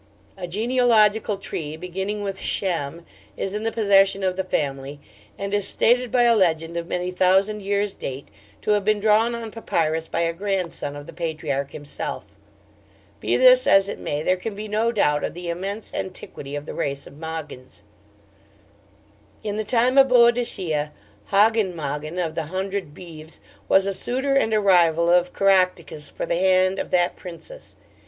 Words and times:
A 0.35 0.47
genealogical 0.47 1.37
tree 1.37 1.77
beginning 1.77 2.23
with 2.23 2.39
Shem 2.39 3.05
is 3.37 3.53
in 3.53 3.61
the 3.61 3.71
possession 3.71 4.23
of 4.23 4.35
the 4.35 4.43
family, 4.43 4.99
and 5.37 5.53
is 5.53 5.67
stated 5.67 6.09
by 6.11 6.23
a 6.23 6.35
legend 6.35 6.75
of 6.75 6.87
many 6.87 7.11
thousand 7.11 7.61
years' 7.61 7.93
date 7.93 8.29
to 8.61 8.71
have 8.71 8.83
been 8.83 8.99
drawn 8.99 9.35
on 9.35 9.51
papyrus 9.51 10.07
by 10.07 10.21
a 10.21 10.33
grandson 10.33 10.95
of 10.95 11.05
the 11.05 11.13
patriarch 11.13 11.69
himself. 11.69 12.25
Be 13.19 13.37
this 13.37 13.67
as 13.67 13.87
it 13.87 13.99
may, 13.99 14.23
there 14.23 14.37
can 14.37 14.55
be 14.55 14.67
no 14.67 14.91
doubt 14.91 15.23
of 15.23 15.35
the 15.35 15.49
immense 15.49 15.93
antiquity 15.93 16.55
of 16.55 16.65
the 16.65 16.73
race 16.73 17.05
of 17.05 17.13
Mogyns. 17.19 17.83
'In 19.43 19.57
the 19.57 19.63
time 19.63 19.99
of 19.99 20.07
Boadicea, 20.07 20.91
Hogyn 21.29 21.75
Mogyn, 21.75 22.17
of 22.17 22.33
the 22.33 22.45
hundred 22.45 22.95
Beeves, 22.95 23.39
was 23.69 23.85
a 23.85 23.93
suitor 23.93 24.33
and 24.33 24.51
a 24.51 24.59
rival 24.59 25.11
of 25.11 25.31
Caractacus 25.31 26.09
for 26.09 26.25
the 26.25 26.39
hand 26.39 26.79
of 26.79 26.89
that 26.89 27.15
Princess. 27.15 27.75